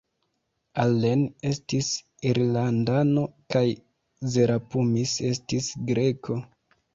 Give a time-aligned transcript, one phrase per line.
[0.83, 1.19] Allen
[1.49, 1.89] estis
[2.29, 3.63] Irlandano kaj
[4.37, 6.41] Zerapumis estis Greko.